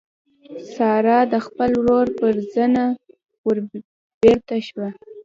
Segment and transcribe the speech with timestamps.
[0.73, 2.83] سارا د خپل ورور پر زنه
[3.45, 4.89] وربېرته شوه.